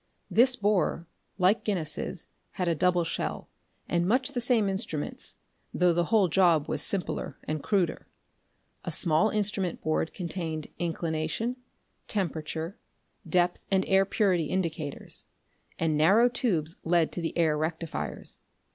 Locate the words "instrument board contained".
9.29-10.65